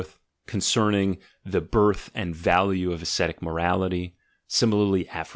concerning 0.47 1.17
the 1.45 1.61
birth 1.61 2.09
and 2.15 2.35
value 2.35 2.91
of 2.91 3.03
ascetic 3.03 3.39
morality; 3.43 4.15
similarly, 4.47 5.05
Aphs. 5.09 5.29